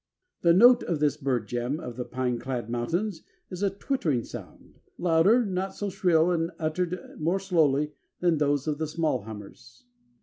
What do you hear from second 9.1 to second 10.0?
hummers."